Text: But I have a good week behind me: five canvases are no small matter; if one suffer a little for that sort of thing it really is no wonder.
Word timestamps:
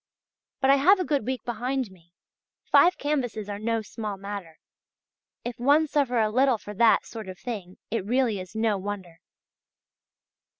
But 0.61 0.71
I 0.71 0.77
have 0.77 0.99
a 0.99 1.05
good 1.05 1.27
week 1.27 1.43
behind 1.45 1.91
me: 1.91 2.15
five 2.63 2.97
canvases 2.97 3.47
are 3.47 3.59
no 3.59 3.83
small 3.83 4.17
matter; 4.17 4.57
if 5.45 5.59
one 5.59 5.85
suffer 5.85 6.17
a 6.17 6.31
little 6.31 6.57
for 6.57 6.73
that 6.73 7.05
sort 7.05 7.29
of 7.29 7.37
thing 7.37 7.77
it 7.91 8.03
really 8.03 8.39
is 8.39 8.55
no 8.55 8.79
wonder. 8.79 9.19